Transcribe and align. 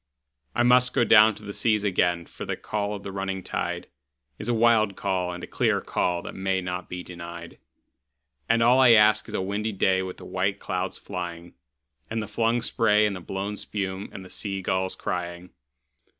I 0.55 0.63
must 0.63 0.95
down 0.95 1.33
go 1.33 1.37
to 1.37 1.43
the 1.43 1.53
seas 1.53 1.83
again, 1.83 2.25
for 2.25 2.43
the 2.43 2.55
call 2.55 2.95
of 2.95 3.03
the 3.03 3.11
running 3.11 3.43
tide 3.43 3.85
Is 4.39 4.49
a 4.49 4.53
wild 4.55 4.95
call 4.95 5.31
and 5.31 5.43
a 5.43 5.45
clear 5.45 5.79
call 5.79 6.23
that 6.23 6.33
may 6.33 6.59
not 6.59 6.89
be 6.89 7.03
denied; 7.03 7.59
And 8.49 8.63
all 8.63 8.79
I 8.79 8.93
ask 8.93 9.27
is 9.27 9.35
a 9.35 9.43
windy 9.43 9.71
day 9.73 10.01
with 10.01 10.17
the 10.17 10.25
white 10.25 10.57
clouds 10.59 10.97
flying, 10.97 11.53
And 12.09 12.19
the 12.19 12.27
flung 12.27 12.63
spray 12.63 13.05
and 13.05 13.15
the 13.15 13.19
blown 13.19 13.57
spume, 13.57 14.09
and 14.11 14.25
the 14.25 14.31
sea 14.31 14.63
gulls 14.63 14.95
crying. 14.95 15.51